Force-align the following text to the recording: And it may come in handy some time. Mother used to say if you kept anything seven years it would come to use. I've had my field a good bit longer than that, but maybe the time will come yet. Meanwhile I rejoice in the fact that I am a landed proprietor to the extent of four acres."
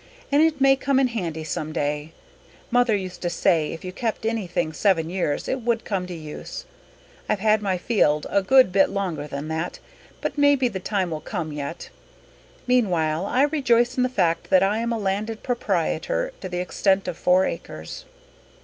And 0.31 0.41
it 0.41 0.59
may 0.59 0.75
come 0.75 0.99
in 0.99 1.09
handy 1.09 1.43
some 1.43 1.71
time. 1.73 2.11
Mother 2.71 2.95
used 2.95 3.21
to 3.21 3.29
say 3.29 3.71
if 3.71 3.85
you 3.85 3.91
kept 3.93 4.25
anything 4.25 4.73
seven 4.73 5.11
years 5.11 5.47
it 5.47 5.61
would 5.61 5.85
come 5.85 6.07
to 6.07 6.13
use. 6.15 6.65
I've 7.29 7.37
had 7.37 7.61
my 7.61 7.77
field 7.77 8.25
a 8.31 8.41
good 8.41 8.71
bit 8.71 8.89
longer 8.89 9.27
than 9.27 9.47
that, 9.49 9.77
but 10.19 10.39
maybe 10.39 10.67
the 10.69 10.79
time 10.79 11.11
will 11.11 11.21
come 11.21 11.53
yet. 11.53 11.89
Meanwhile 12.65 13.27
I 13.27 13.43
rejoice 13.43 13.95
in 13.95 14.01
the 14.01 14.09
fact 14.09 14.49
that 14.49 14.63
I 14.63 14.79
am 14.79 14.91
a 14.91 14.97
landed 14.97 15.43
proprietor 15.43 16.33
to 16.41 16.49
the 16.49 16.61
extent 16.61 17.07
of 17.07 17.15
four 17.15 17.45
acres." 17.45 18.05